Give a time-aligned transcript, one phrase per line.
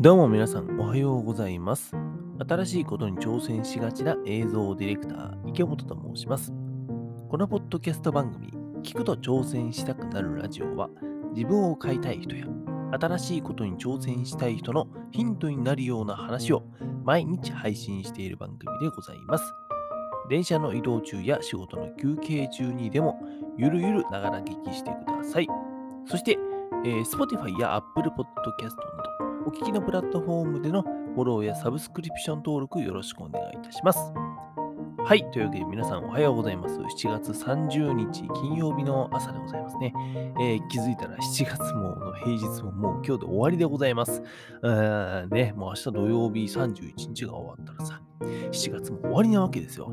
[0.00, 1.92] どうも皆さんおはようございます。
[2.48, 6.52] 新しいことに挑戦しがちな映像ディレクター、池本と申します。
[7.28, 8.52] このポッドキャスト番組、
[8.84, 10.88] 聞くと挑戦したくなるラジオは、
[11.34, 12.46] 自分を変えたい人や、
[12.92, 16.62] 新しいことに挑戦したい人のヒントになるような話を
[17.02, 19.52] 毎日配信している番組でございます。
[20.30, 23.20] 電車の移動中や仕事の休憩中にでも、
[23.56, 25.48] ゆるゆるながら聞きしてください。
[26.06, 26.38] そして、
[26.84, 33.98] えー Spotify や Apple Podcast など、お聞きのプラットフォームでのフォローやサブスクリプション登録よろしくお願いいたします。
[35.04, 35.30] はい。
[35.30, 36.78] というわけで皆さんおはようございます。
[36.78, 39.94] 7月30日金曜日の朝でございますね。
[40.40, 44.22] えー気づいたら7月もの平日ももう今日で終わりでございます。
[44.62, 49.92] うーんね、もう明日土曜日31日が終わったらさ、7月も終わりなわけですよ。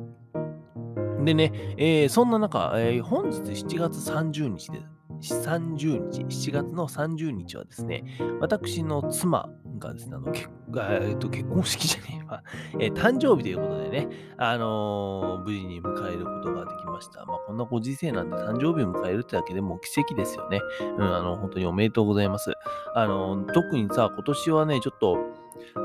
[1.23, 4.81] でね、えーそんな中、えー本日7月30日で、
[5.22, 8.04] 30日、7月の30日はですね、
[8.40, 12.44] 私の妻がですね、あの結えーと結婚式じゃねえわ、
[12.80, 17.26] えー誕生日ということでね、あのー無事に迎えることができました。
[17.26, 20.59] まあ、こんなご時世なんで誕生日を迎えるってだけでも奇跡ですよね。
[20.98, 22.54] うん、あの、本当におめでとうございます。
[22.94, 25.17] あのー特にさ、今年はね、ちょっと、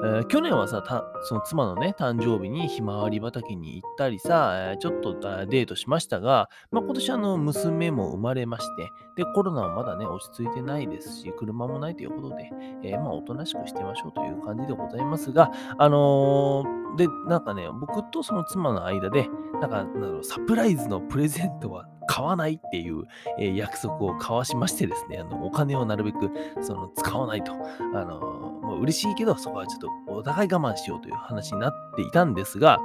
[0.05, 0.83] えー去年はさ、
[1.23, 12.51] その妻のね、誕生日にひまわり畑に行ったりさ、えーちょっとデートしましたが、まあ、今年あの、娘も生まれまして、で、コロナはまだね、落ち着いてないですし、車もないということで、
[12.83, 16.65] えーまあ、おとなしくしてましょうという感じでございますが、あの
[16.97, 19.29] で、なんかね、僕とその妻の間で、
[19.61, 23.05] なんか、なんだろうサプライズのプレゼントは買わないっていう、
[23.39, 26.31] えー約束を交わしましてですね、あのお金をなるべく
[26.61, 27.53] その使わないと、
[27.95, 32.79] あのもう嬉しいけど、そこはちょっとお互い我慢しようという話になっていたんですが、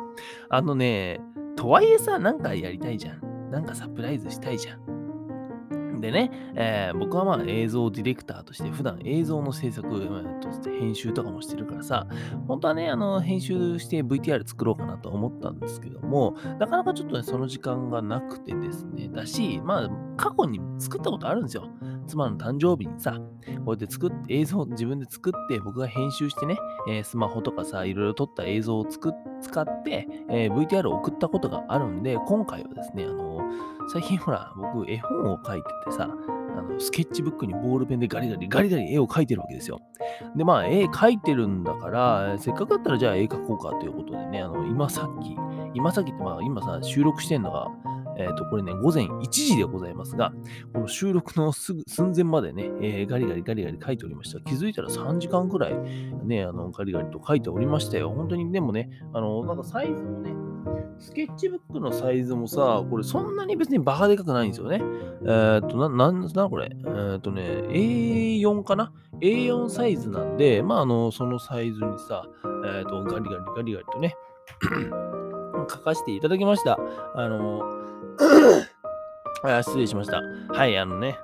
[0.50, 1.20] あのね、
[1.56, 3.50] とはいえさ、なんかやりたいじゃん。
[3.50, 4.94] なんかサプライズしたいじゃん。
[6.06, 12.08] でね、えー僕はまあ映像ディレクターとして普段映像の制作、まあとして編集とかもしてるからさ、
[12.47, 21.68] 本当はね、あの編集して VTR 作ろうかなと思ったんですけども、なかなかちょっとね、その時間がなくてですね、だし、まあ過去に作ったことあるんですよ。
[22.08, 23.14] 妻の誕生日にさ、
[23.64, 26.58] こうやって作って、映像を自分で作って、僕が編集してね、
[26.90, 33.40] えースマホとかさ、いろいろ撮った映像を作っ使って、えー VTR を送ったことがあるんで、今回はですね、あの
[33.88, 36.09] 最近ほら、僕、絵本を描いててさ、
[36.58, 39.82] あのスケッチブックにボールペンでガリガリガリガリ絵を描いてるわけですよ。
[40.36, 45.36] で、まあ、絵描いてるんだから、せっかくだったらじゃあ絵描こうかということでね、あの今さっき、
[45.74, 47.68] 今さっきって、まあ、今さ、収録してんのが、
[48.18, 50.34] えっ、と、これね、午前1時でございますが、
[50.74, 54.40] この収録のすぐ寸前までね、えーガリガリガリガリ書いておりました。
[54.42, 55.76] 気づいたら3時間くらい
[56.24, 58.12] ね、あの、ガリガリと書いておりましたよ。
[58.12, 60.34] 本当にでもね、あの、なんかサイズもね、
[61.00, 64.82] スケッチブックのサイズもさ、これそんなに別にバカでかくないんですよね。
[65.26, 66.70] えっ、と、な、なんなんだこれ？
[66.74, 72.26] えっ、とね、A4 かな ?A4 サイズなんで、まあ、あの、そのサイズにさ、
[72.66, 74.16] えっ、と、ガリガリガリガリとね、
[75.70, 76.78] 書かせていただきました。
[77.16, 77.62] あの、
[79.44, 80.22] あ失礼しました。
[80.50, 81.18] はい、あのね、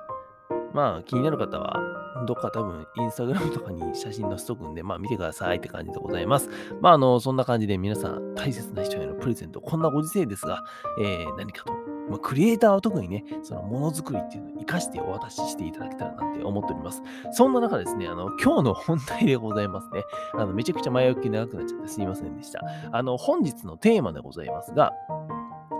[0.72, 1.80] まあ気になる方は、
[2.26, 6.48] どっか多分インスタグラムとかに写真載せとくんで、まあ見てくださいって感じでございます。
[6.80, 10.62] まああの、そんな感じで皆さん大切な人へのプレゼント、こんなご時世ですが、
[11.00, 11.72] えー何かと、
[12.12, 17.02] まあ、クリエイターは特にね、そのものづくりっていうのを活かしてお渡ししていただけたらなって思っております。
[17.32, 20.02] そんな中ですね、あの、今日の本題でございますね。
[20.34, 22.60] あの、めちゃくちゃ前置き長くなっちゃってすいませんでした。
[22.92, 24.92] あの、本日のテーマでございますが、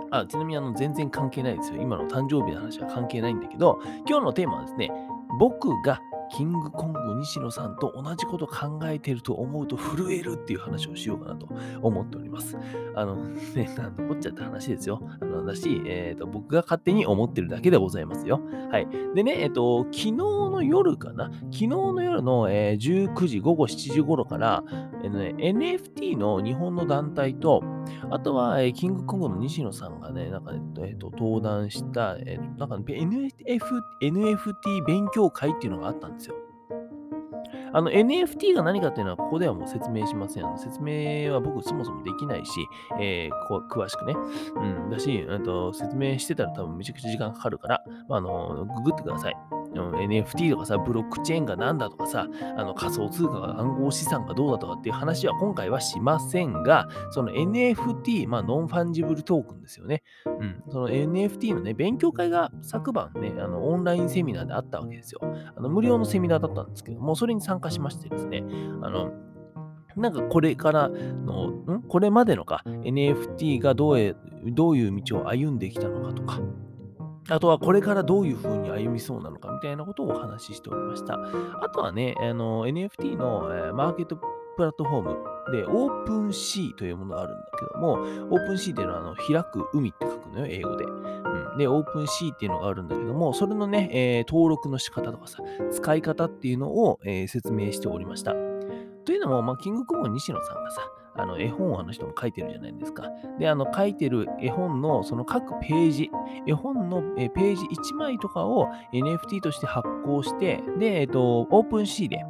[0.09, 1.81] あちなみにあの全然関係ないですよ。
[1.81, 4.91] 今の誕生日の話は関係ないんだけど、今日のテーマはですね、
[5.39, 5.99] 僕が
[6.35, 11.47] キングコング西野さんと同じこと考えてると思うと震えるっていう話をしようかなと
[11.81, 12.57] 思っております。
[12.95, 13.15] あの、
[13.55, 14.99] ね、なんのこっちゃって話ですよ。
[15.21, 18.41] あのだし、えっ、と、僕が勝手に思ってるだけでございますよ。
[18.71, 18.87] はい。
[19.13, 21.25] でね、えっ、と、昨日の夜かな？
[21.25, 24.63] 昨日の夜の、えー19時、午後7時頃から、
[25.03, 27.63] えーね、NFT の日本の団体と、
[28.09, 36.22] あとは、えーキングコングの西野さんがね、なんかね、えーと登壇した、えーとなんか、ね、NF NFT 勉強会っていうのがあったんです。
[37.73, 40.57] あの NFT が何かっていうのはここではもう説明しません。
[40.57, 42.51] 説明は僕そもそもできないし、
[42.99, 44.13] えー詳しくね。
[44.55, 49.35] うん、だし、と説明してたら多分めちゃくちゃ時間かかるから、まあ、あのググってください。
[49.73, 52.27] NFT とかさ、ブロックチェーンがなんだとかさ、
[52.57, 60.03] あの仮想通貨が暗号資産がどうだとかっていう話は今回はしませんが、その NFT、まあノンファンジブルトークンですよね。
[60.25, 65.19] うん、その NFT のね、勉強会が昨晩ね、あのオンラインセミナーであったわけですよ。
[65.55, 68.43] あの無料のセミナーだったんですけども、それに参加しましてですね、
[68.81, 69.11] あの、
[69.95, 71.83] なんかこれからの、ん？
[71.87, 74.15] これまでのか、NFT がどう
[74.45, 76.39] どういう道を歩んできたのかとか、
[77.29, 81.19] あとはこれからどういう風に歩みそうなのかみたいなことをお話ししておりました。
[81.61, 84.17] あとはね、あの NFT の、え、マーケット
[84.55, 85.01] プラットフォー
[85.49, 90.85] ムで、 OpenSeaというものがあるんだけども、 OpenSeaっていうのはあの開く海って書くのよ、英語で。
[90.85, 95.39] うん、で、 OpenSeaっていうのがあるんだけども、それのね、えー、登録の仕方とかさ、
[95.71, 98.33] 使い方っていうのを、えー、説明しておりました。
[99.05, 100.81] というのも、まあ、キングコモン西野さんがさ、
[101.15, 103.09] あの絵本をあの人も書いてるじゃないですか。
[103.39, 106.11] で、あの書いてる絵本のその各ページ、
[106.47, 112.25] 絵本のページ1枚とかを NFT として発行して、で、えっと、オープンシーで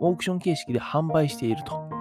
[0.00, 1.93] オークション形式で販売していると。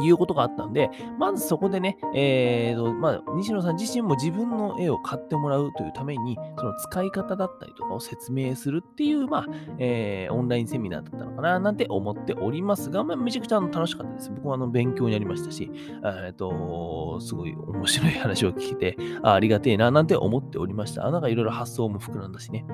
[0.00, 9.46] いうことがあったんで、まずそこでね、えーとまあ、西野さん自身も自分の絵を買ってもらうというために、その使い方だったりとかを説明するっていう、まあ
[9.78, 14.30] えー、オンラインセミナーだったのかななんて思っておりますが、まあ、めちゃくちゃ楽しかったです。
[14.30, 21.10] 僕はあの勉強になりましたし、えーと、すごい面白い話を聞いてあ、ありがてえななんて思っておりました。
[21.10, 22.64] なんかいろいろ発想も膨らんだしね。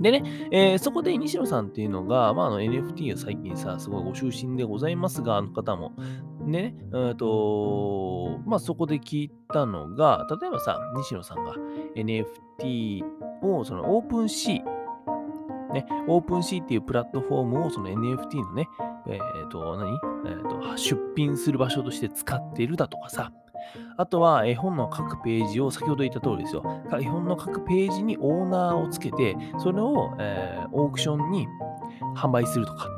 [0.00, 5.92] でね、えー、そこで西野さんっていうのが、まあ、あの NFT を最近さ、すごいご就寝でございますが、あの方も、
[6.44, 11.54] ね、え、と、まあ、そこで聞いたのが、例えばさ、西野さんが
[11.96, 13.02] NFT
[13.42, 18.68] をその OpenSea、ね、 OpenSeaっていうプラットフォームをその NFT のね、
[19.08, 19.98] えっ、ー、と、何？
[20.24, 23.32] えっ、と、出品する場所として使っているだとかさ、
[23.96, 26.62] あとは絵本の各ページを、先ほど言った通りですよ。
[26.98, 31.46] 絵本の各ページにオーナーをつけて、それを、えー、オークションに
[32.16, 32.88] 販売するとか。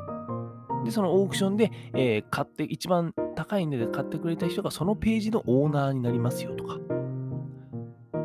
[0.83, 6.77] で、そのオークションで、えー、買って、一番高い値で買ってくれた人がそのページのオーナーになりますよとか。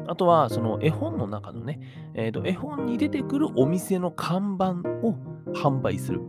[0.06, 1.80] あとは、その絵本の中のね、
[2.14, 5.14] えーと、絵本に出てくるお店の看板を
[5.54, 6.20] 販売する。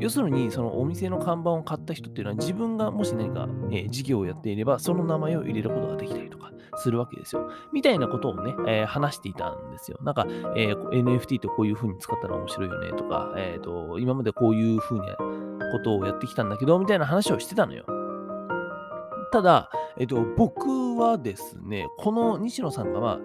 [0.00, 7.50] 要するに、そのお店の看板を買った人っていうのは、自分がもし何か、えー、事業をやっていれば、その名前を入れることができたりとかするわけですよ。
[7.72, 9.98] みたいなことをね、えー、話していたんですよ。
[10.02, 15.16] なんか、えー、NFT ってこういう風に使ったら面白いよねとか、えっ、と、今までこういう風な
[15.72, 17.84] ことをやってきたんだけど、みたいな話をしてたのよ。
[19.30, 23.18] ただ、えっと、僕はですね、この西野さんが、まあ、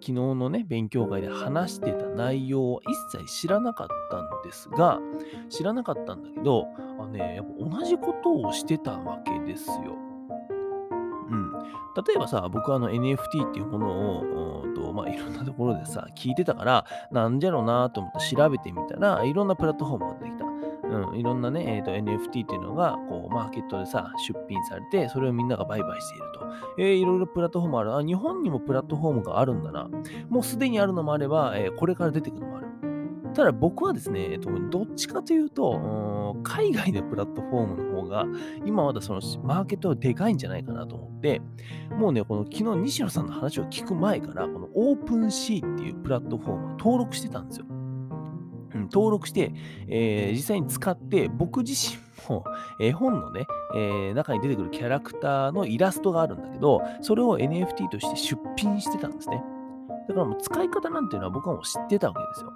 [0.00, 2.80] 昨日のね、勉強会で話してた内容は
[3.12, 5.00] 一切知らなかったんですが、
[5.48, 9.96] 知らなかったんだけど、あのね、やっぱ同じことをしてたわけですよ。
[11.30, 11.52] うん。
[11.52, 13.88] 例えばさ、僕はあの NFT っていうもの
[14.20, 20.37] を、とまあ、いろんなところでさ、聞いてたから、なんじゃろうなと思って調べてみたら、いろんなプラットフォームが出てき。
[20.90, 26.46] うん、いろんなね、えーと、NFT っていうのが、こう、マーケットでさ、出品されて、それをみんなが売買していると。
[26.78, 27.96] えー、いろいろプラットフォームある。
[27.96, 29.88] あ、日本にもプラットフォームがあるんだな。
[30.28, 32.68] もうすでにあるのもあれば、えー、これから出てくるのもある。
[33.34, 38.24] ただ僕はですね、えっと、どっちかというと、海外のプラットフォームの方が、
[38.64, 41.40] 今まだそのマーケットはでかいんじゃないかなと思って、
[41.96, 47.66] もうね、この昨日西野さんの話を聞く前から、このオープンシーっていうプラットフォームを登録してたんですよ。
[48.74, 49.52] うん、登録して、
[49.88, 51.98] えー、実際に使って、僕自身
[52.28, 52.44] も
[52.80, 59.42] 絵本のね、えー、中に出てくるキャラクターのイラストがあるんだけど、それを NFT として出品してたんですね。
[60.08, 62.52] だからもう使い方なんていうのは僕はもう知ってたわけですよ。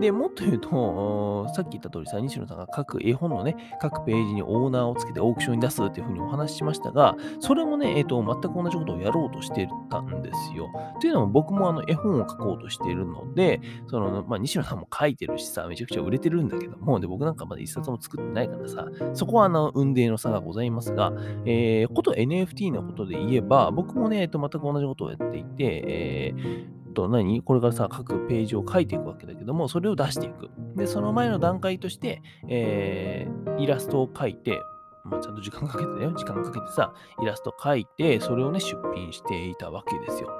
[0.00, 10.68] で、もっと言うと、さっき言った通りさ、西野さんが各絵本のね、各ページにオーナーをつけてオークションに出すっていうふうにお話ししましたが、それもね、えっ、ー、と、全く同じことをやろうとしてたんですよ。
[11.00, 21.12] というのも僕もあの絵本を書こうとしているので、その、まあ、西野さんも書いてるしさ、めちゃくちゃ売れてるんだけども、で、僕なんかまだ一冊も作ってないからさ、そこはあの、運命の差がございますが、
[21.44, 27.42] えー、こと NFT のことで言えば、僕もね、えっ、ー、と、全く同じことをやっていて、えーと何？
[27.42, 30.48] これからさ、各ページを書いていくわけだけども、それを出していく。
[30.74, 34.60] で、その前の段階として、えー、イラストを描いて、
[35.04, 40.30] まあ、ちゃんと時間かけてね、時間かけてさ、イラスト描いて、それをね、出品していたわけですよ。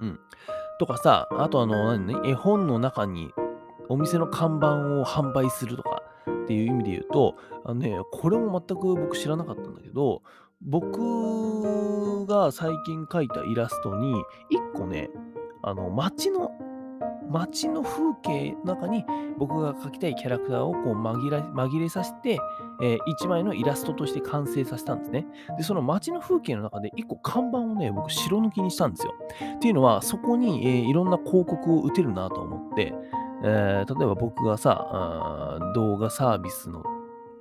[0.00, 0.20] うん。
[0.78, 2.06] とかさ、あとあの、何？
[2.06, 3.32] ね、絵本の中に
[3.88, 6.02] お店の看板を販売するとか
[6.44, 10.22] っていう意味で言うと、あのね、これも全く僕知らなかったんだけど、
[10.62, 14.14] 僕が最近描いたイラストに、
[14.50, 15.10] 一個ね、
[15.62, 16.50] あの、街の、
[17.30, 19.04] 街の風景の中に
[19.38, 22.38] 僕が描きたいキャラクターをこう紛ら紛れさせて、
[22.82, 25.26] えー、一枚のイラストとして完成させたんですね。
[25.56, 29.14] で、その街の風景の中で一個看板をね、僕白抜きにしたんですよ。
[29.56, 32.92] っていうのは、そこに、えー、いろんな広告を打てるなと思って、
[33.44, 36.82] えー、例えば僕がさ、動画サービスの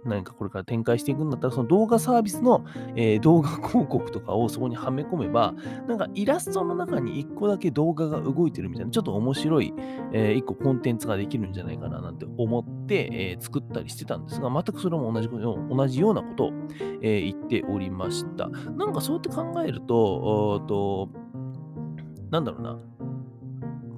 [0.05, 2.65] 何かこれから展開していくんだったら、その動画サービスの、
[2.95, 5.53] えー、動画広告とかをそこにはめ込めば、
[5.87, 9.73] なんかイラストの中に1個だけ動画が動いてるみたいな、ちょっと面白い、
[10.13, 16.51] えー、1個コンテンツができるんじゃないかななんて思って、えー、作ったりしてたんですが、全くそれも同じ同じようなことを、
[17.01, 18.49] え言っておりました。
[18.49, 21.09] なんかそうやって考えると、と
[22.31, 22.79] なんだろうな。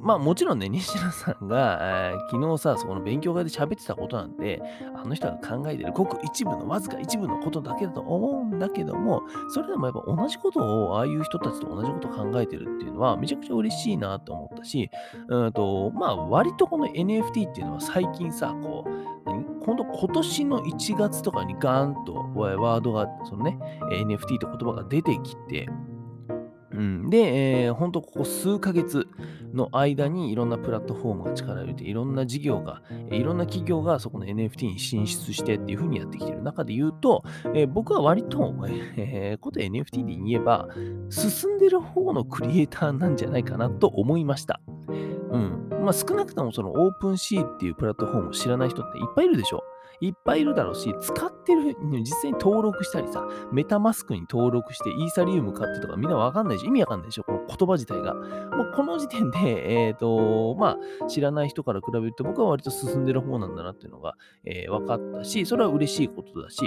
[0.01, 4.62] まあもちろんね、西野さんが、えー昨日さ、そこの勉強会で喋ってたことなんて、
[4.96, 14.89] あの人が考えてるごく一部の、わずか一部のことだけだと思うんだけども、それでもやっぱ同じことを、ああいう人たちと同じことを考えてるっていうのは、めちゃくちゃ嬉しいなと思ったし、
[15.27, 19.12] うんと、まあ割とこの NFT っていうのは最近さ、こう、
[19.63, 23.58] 今度今年の1月とかにガーンとワードが、そのね、
[23.91, 25.67] NFT って言葉が出てきて、
[26.74, 29.08] うん、で、えー、本当ここ数ヶ月
[29.54, 37.24] の間にいろんなプラットフォームが力を入れて、いろんな事業が、いろんな企業がそこの NFT に進出してっていう風にやってきてる中で言うと、
[37.54, 38.54] えー僕は割と、
[38.98, 40.68] えーこと NFT で言えば、
[41.10, 44.62] 進んでる方のクリエイターなんじゃないかなと思いました。
[44.88, 45.70] うん。
[45.84, 49.81] まあ少なくともその OpenC っていうプラットフォームを知らない人っていっぱいいるでしょう。
[50.01, 58.15] いっぱいいるだろうし、使ってる、実際に登録したりさ、メタマスクに登録してイーサリウム買ってとかみんなわかんないし、意味わかんないでしょ、この言葉自体が。
[58.15, 59.38] もうこの時点で、
[59.88, 66.60] えっ、と、まあ、知らない人から比べると僕は割と進んでる方なんだなっていうのが、えー分かったし、それは嬉しいことだし、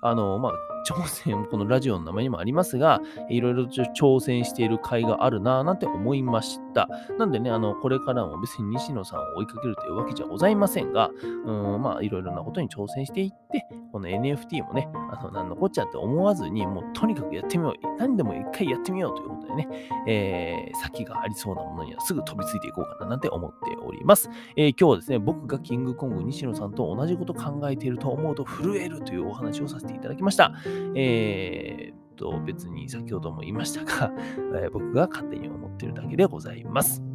[0.00, 0.52] あの、まあ、
[0.86, 6.88] 挑戦、このラジオの名前にもありますが、いろいろ挑戦している甲斐があるなぁなんて思いました。
[7.18, 11.10] なんでね、あの、これからも別に西野さんを追いかけるというわけじゃございませんが、
[11.44, 17.74] うん、まあ、いろいろなことに挑挑戦していって、この NFT もね、あの、なんのこっちゃって思わずに、もうとにかくやってみよう。
[17.98, 19.68] 何でも一回やってみようということでね、
[20.06, 24.30] えー先がありそうなものにはすぐ飛びついていこうかななんて思っております。
[24.56, 30.52] えー今日はですね、僕がキングコング西野さんと同じこと考えていると思うと震えるというお話をさせていただきました。
[30.94, 34.12] えーと、別に先ほども言いましたが、
[34.60, 37.07] えー僕が勝手に思ってるだけでございます。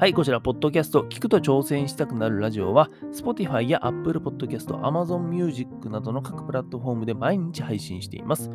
[0.00, 8.50] はい、こちら、ポッドキャスト、聞くと挑戦したくなるラジオは、Spotify や Apple Podcast、Amazon Music などの各プラットフォームで毎日配信しています。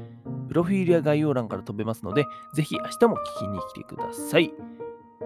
[0.48, 2.26] プロフィールや概要欄から飛べますので、
[2.56, 4.52] ぜひ明日も聞きに来てください。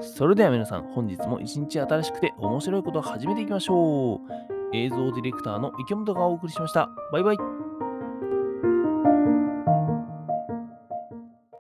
[0.01, 4.19] それでは皆さん、本日も一日新しくて面白いことを始めていきましょう。
[4.73, 6.89] 映像ディレクターの池本がお送りしました。
[7.13, 7.58] バイバイ。